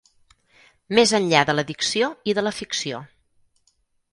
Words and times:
Més 0.99 1.13
enllà 1.17 1.43
de 1.49 1.55
la 1.57 1.65
dicció 1.73 2.09
i 2.33 2.35
de 2.39 2.45
la 2.47 2.55
ficció. 2.63 3.03